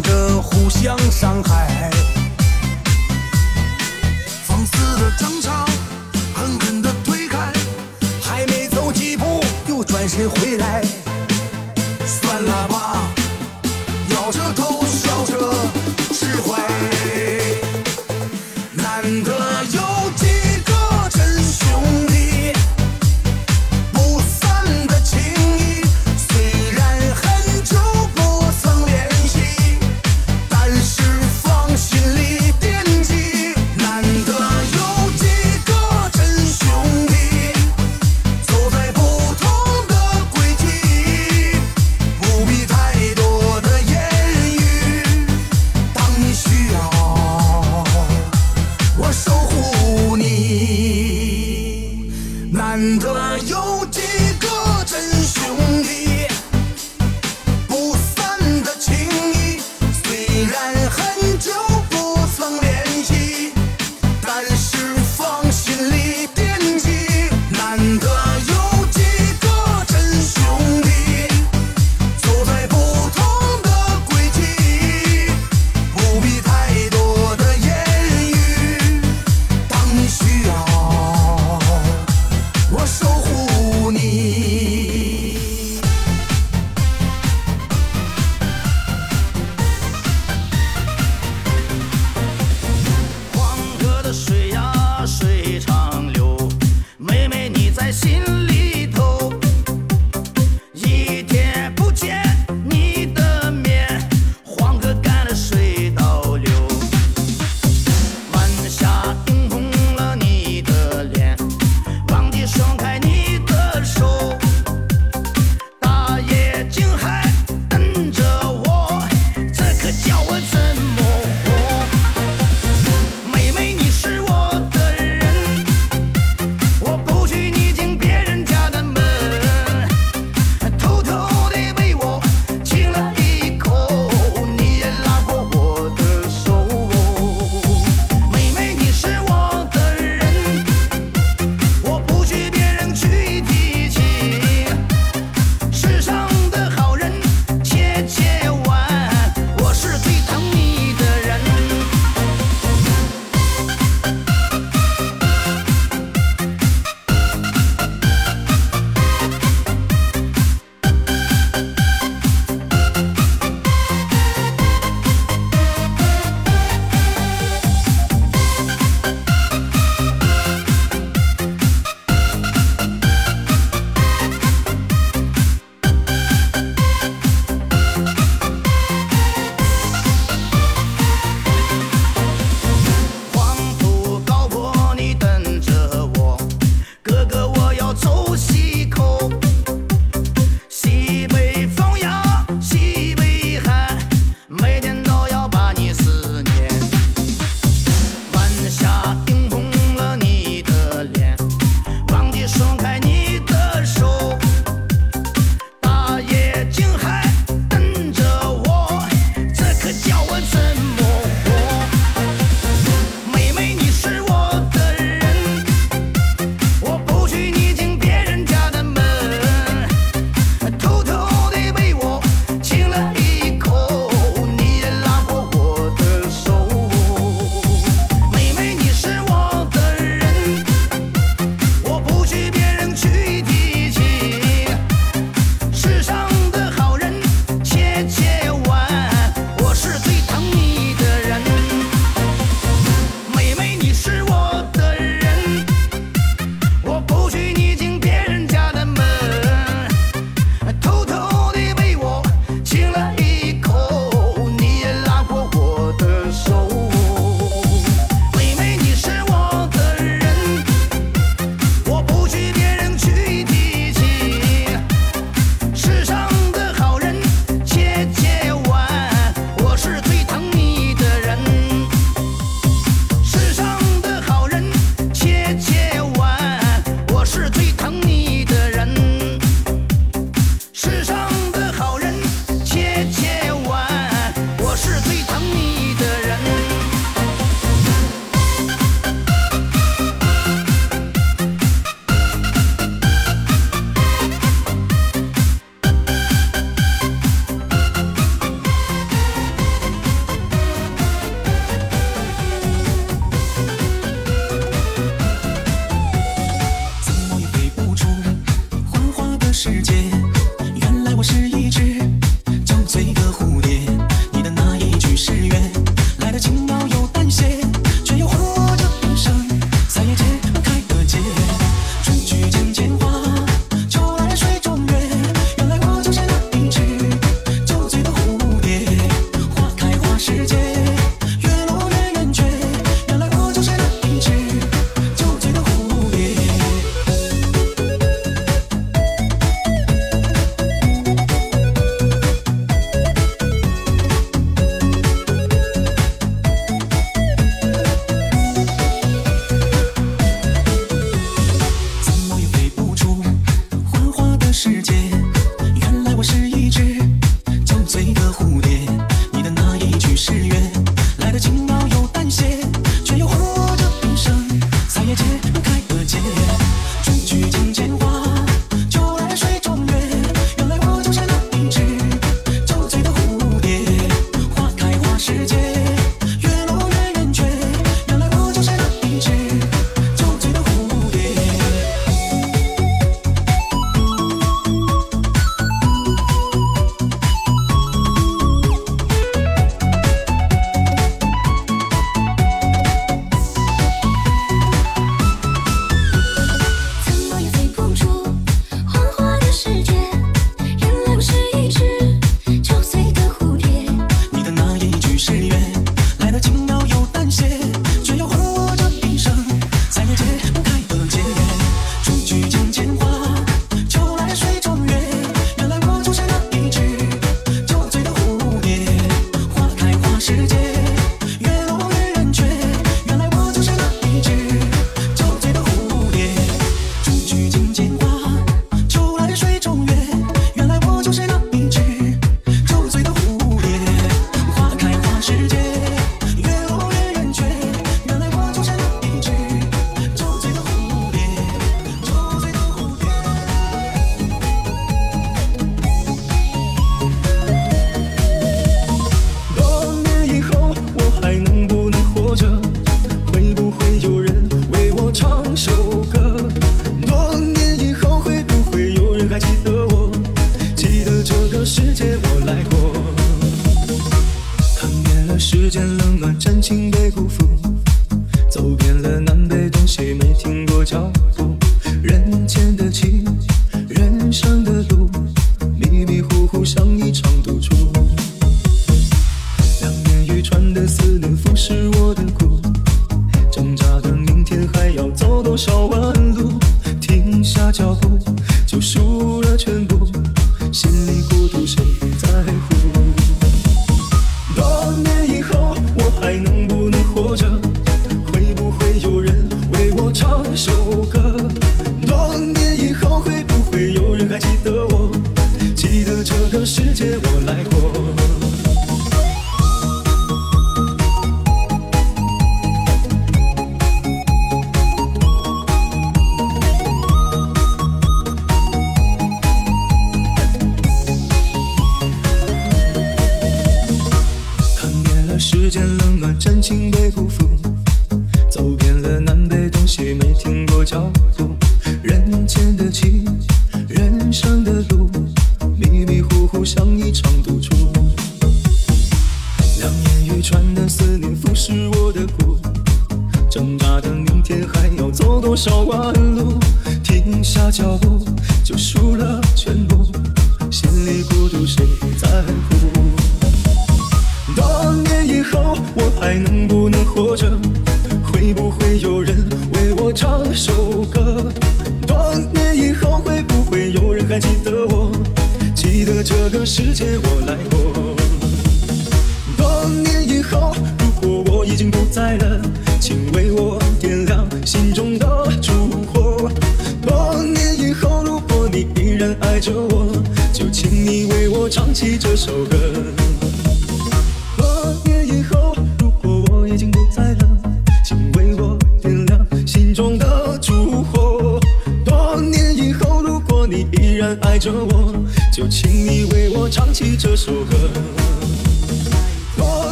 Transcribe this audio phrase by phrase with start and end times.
[0.00, 1.90] 着互相伤害。
[4.44, 5.64] 放肆的争吵
[6.34, 7.52] 狠狠的推开
[8.22, 10.82] 还没走几步又转身回来。
[12.06, 12.67] 算了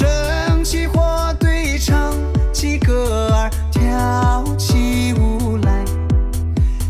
[0.00, 2.14] 生起火堆，唱
[2.54, 5.84] 起歌儿，跳起舞来，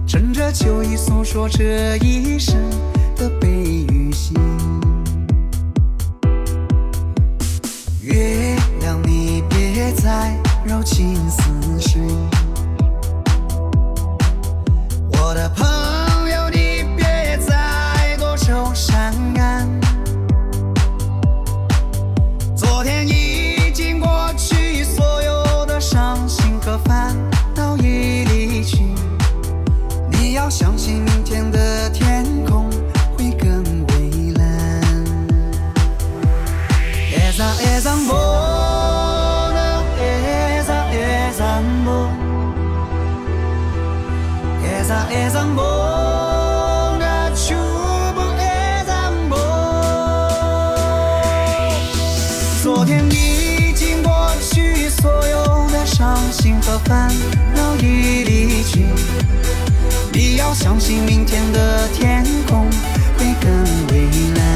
[0.07, 2.55] 趁着酒意诉说这一生
[3.17, 4.33] 的悲与喜。
[8.01, 10.33] 月亮，你别再
[10.65, 11.19] 柔情。
[56.91, 57.09] 烦
[57.55, 58.85] 恼已离去
[60.13, 62.67] 你要相信明天的天空
[63.17, 64.50] 会更蔚蓝。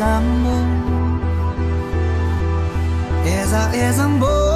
[0.00, 0.64] amor.
[3.24, 4.55] Esa es amor.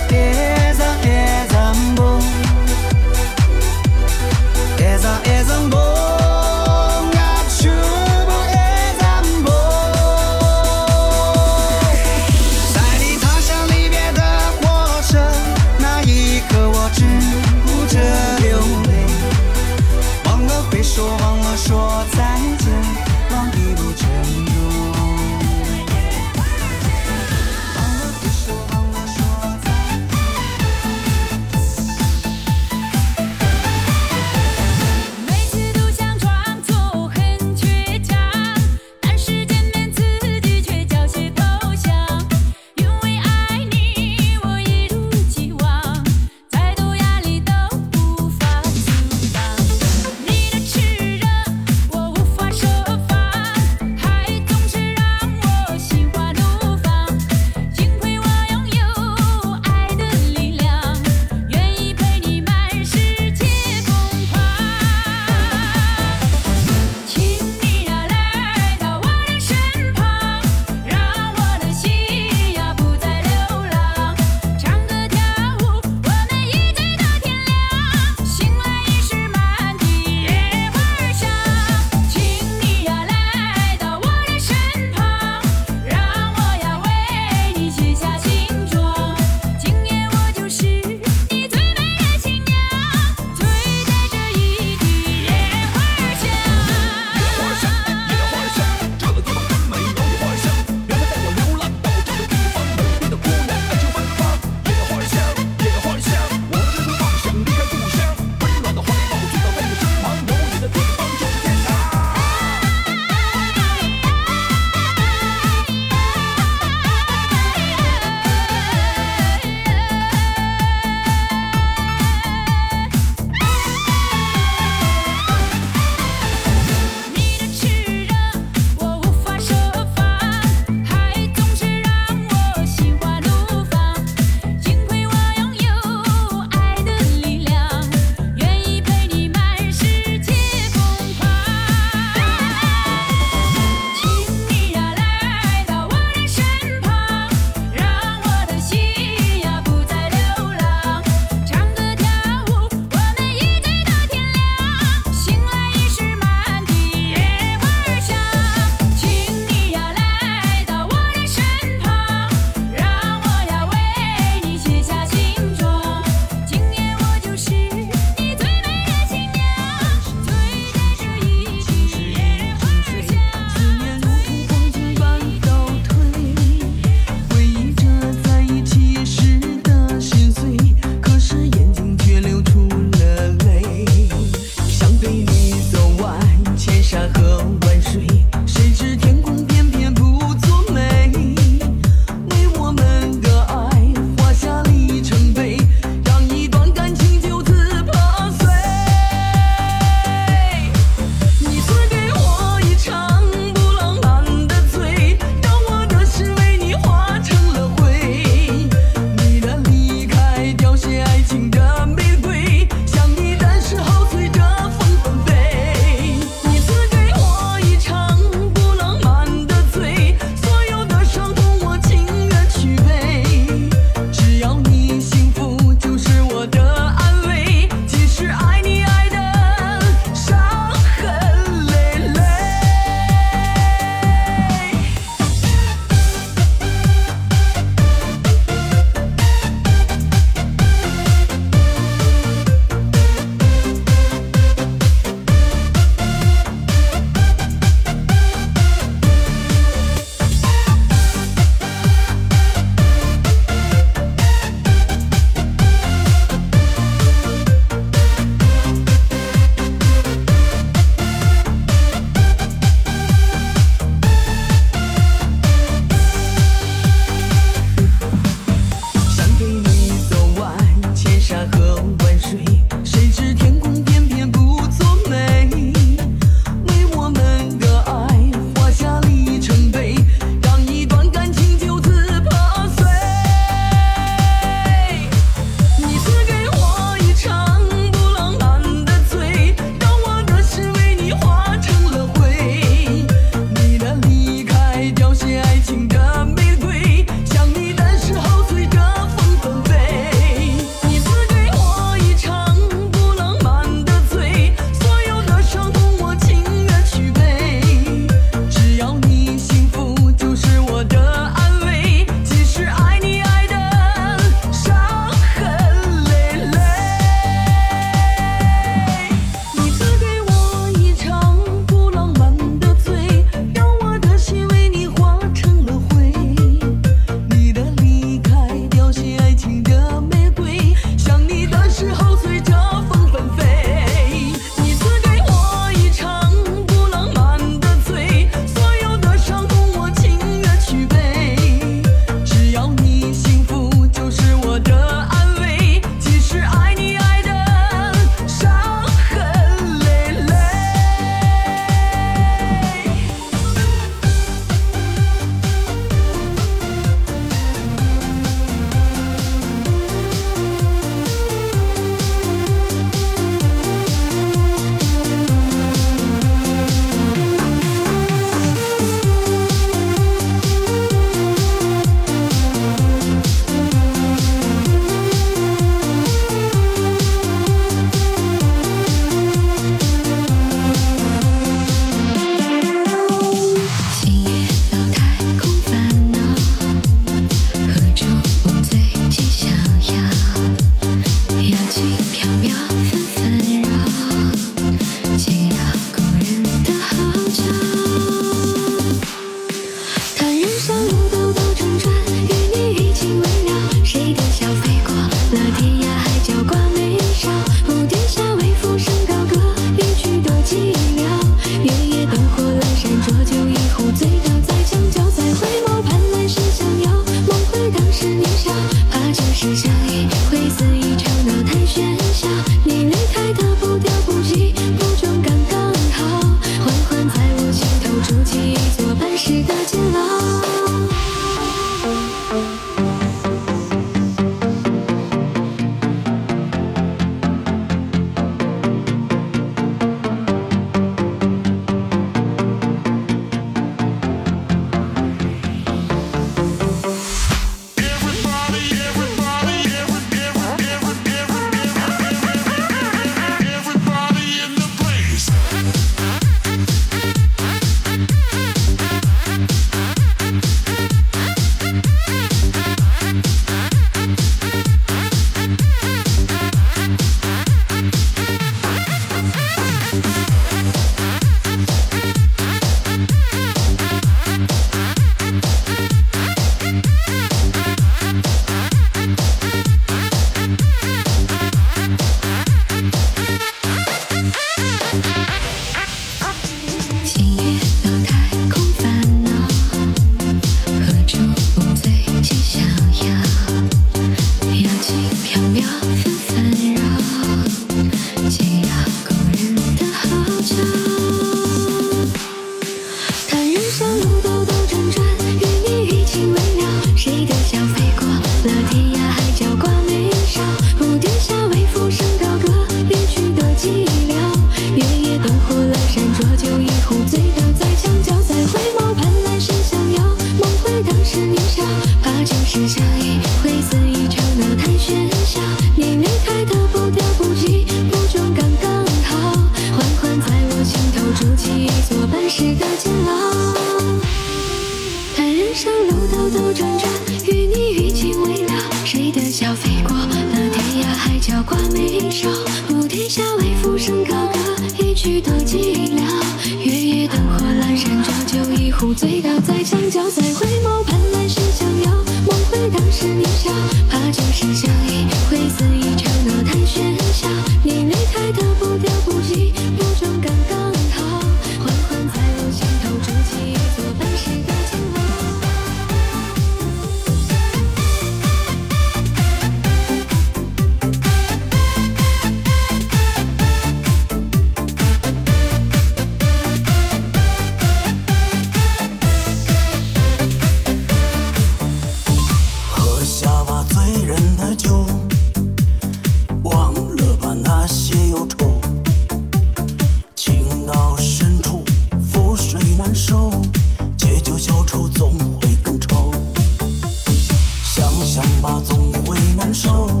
[598.21, 600.00] 想吧，总会难受。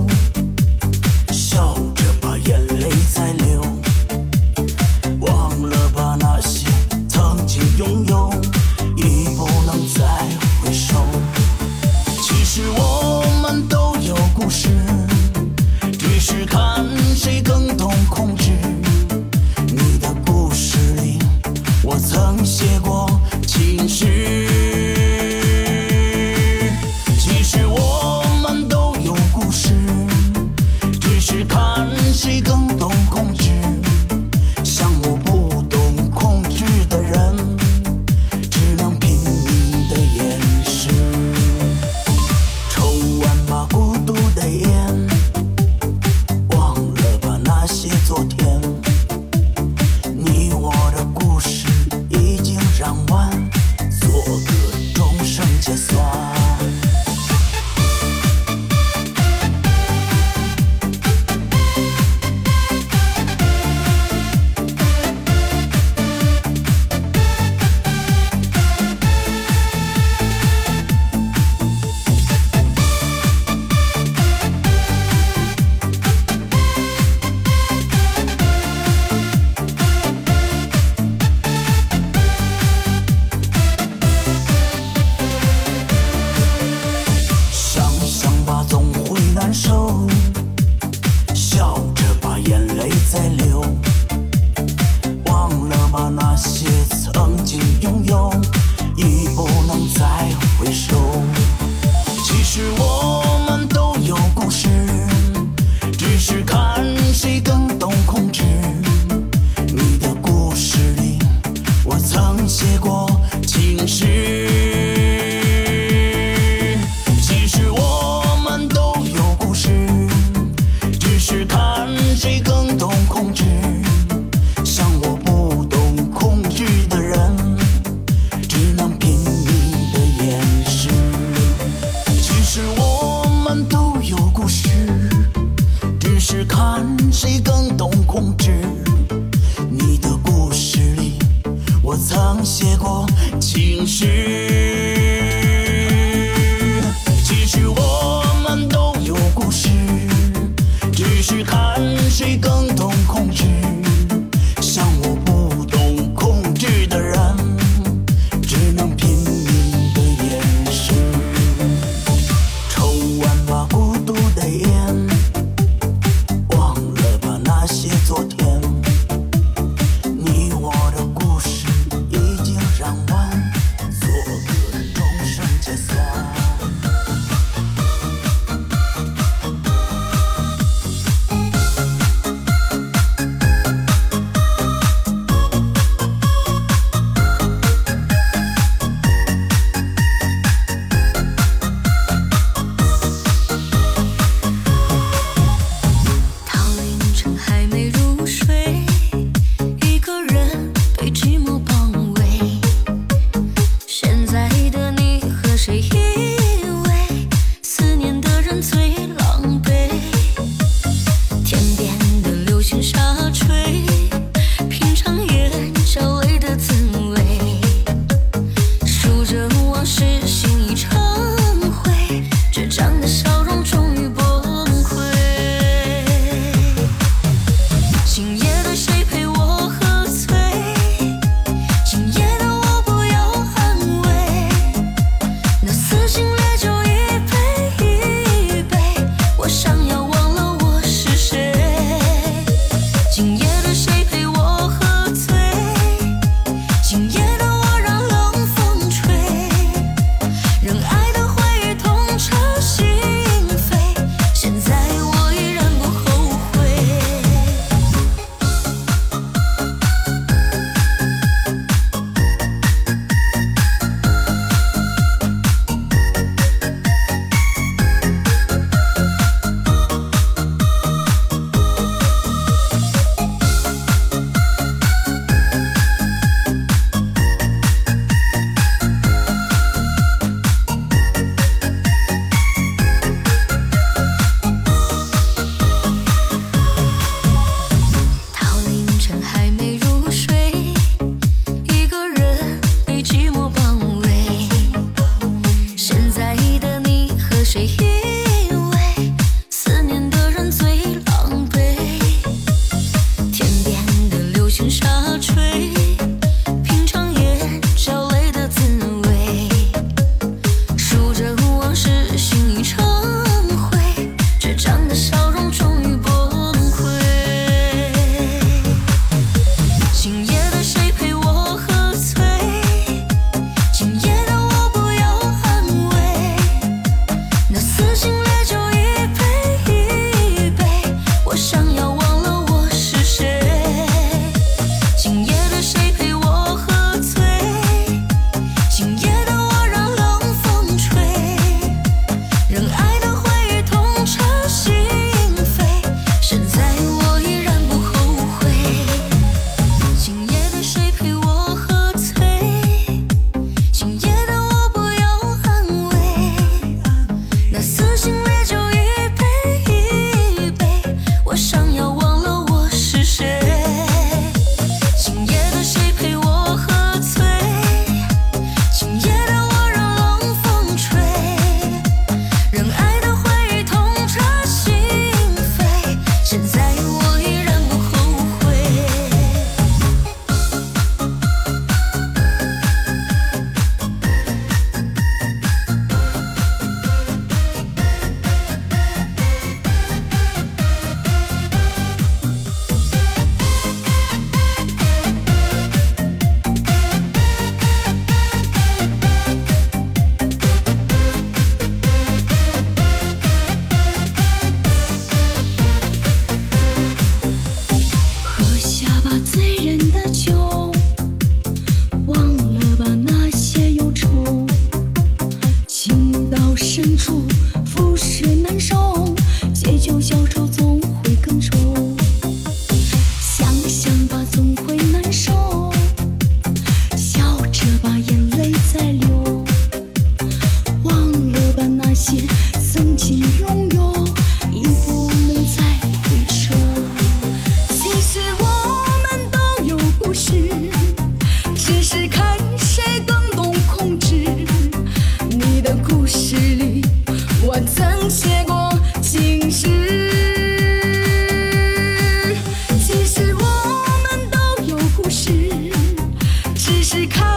[456.91, 457.30] 是看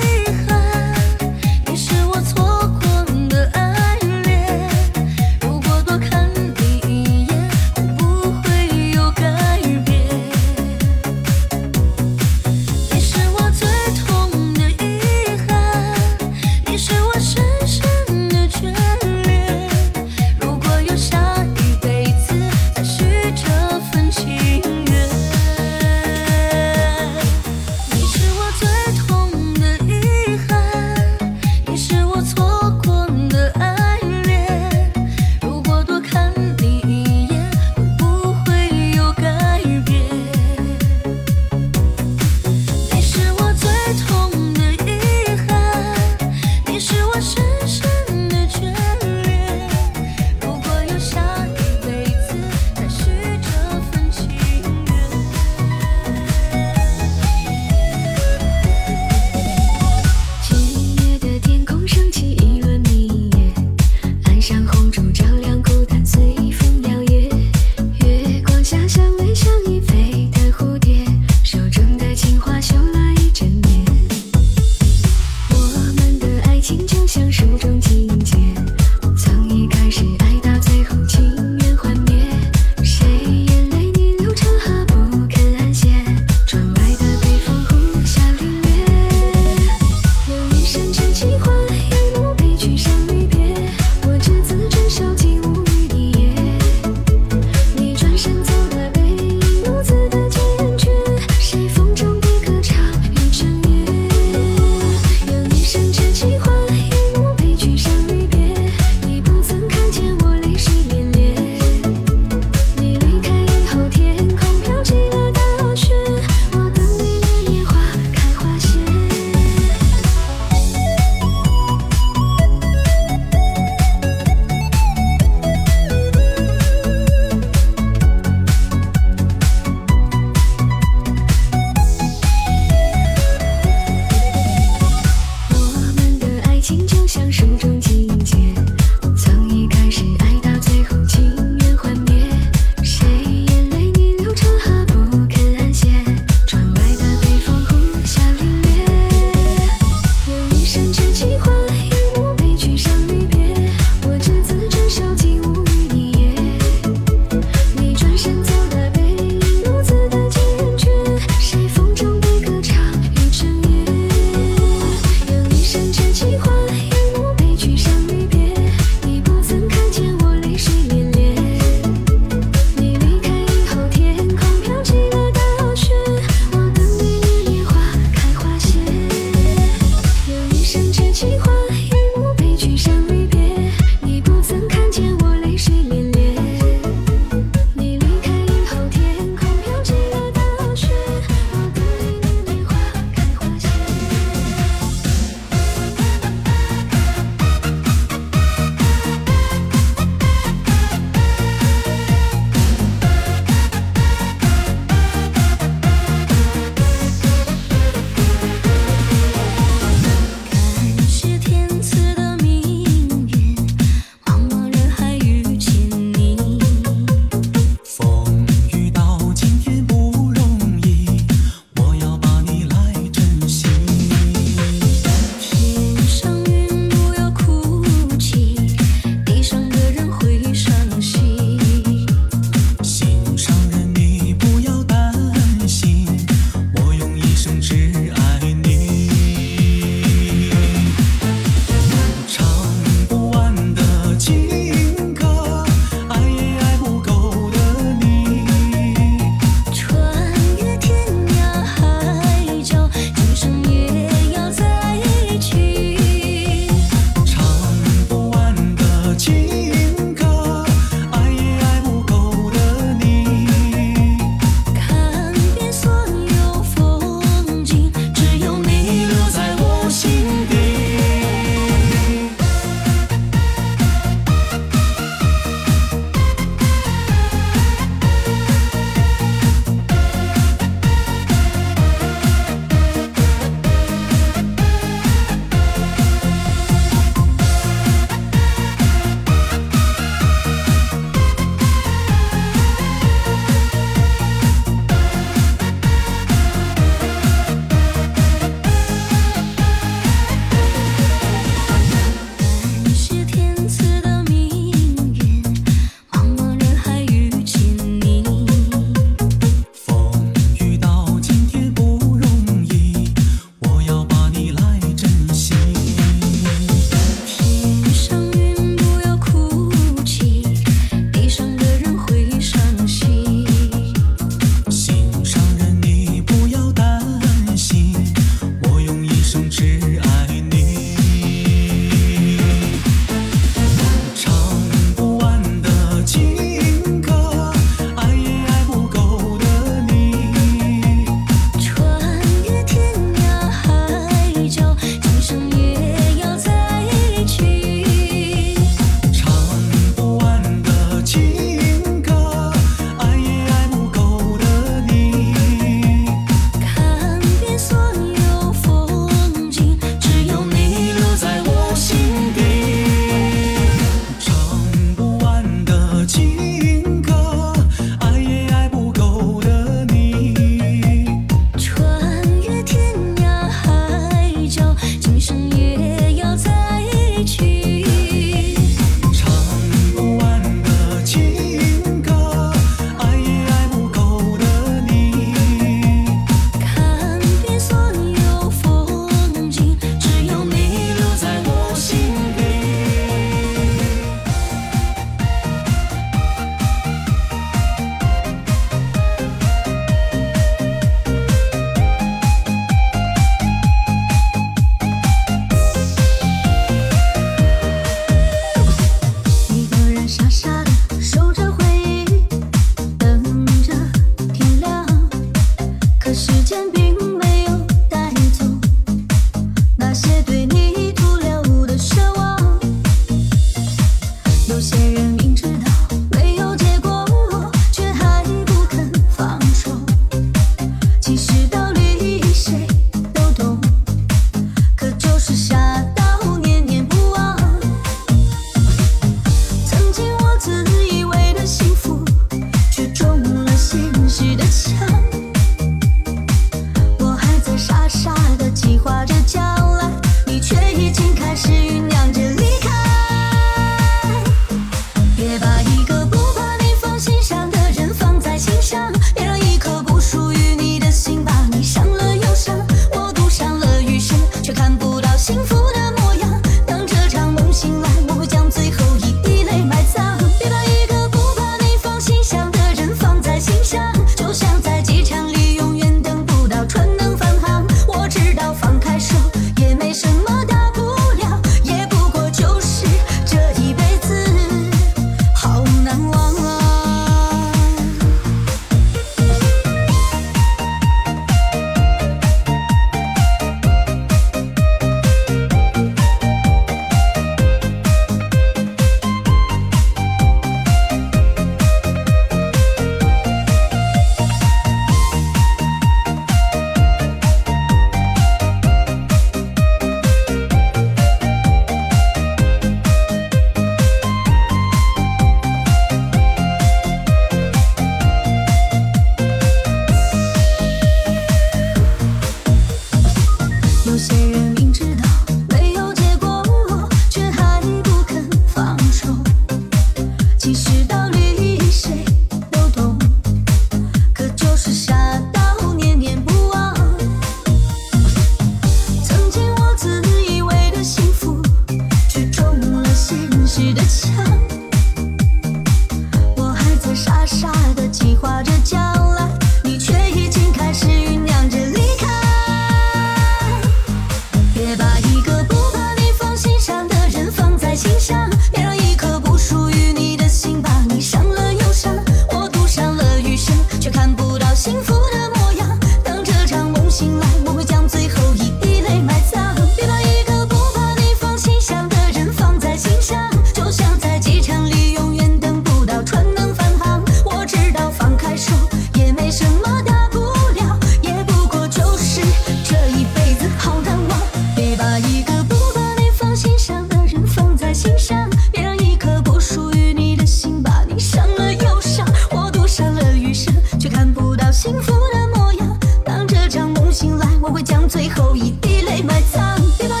[596.94, 600.00] 醒来我会将最后一滴泪埋葬别把